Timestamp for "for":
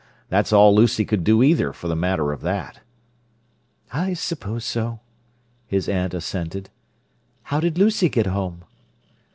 1.71-1.87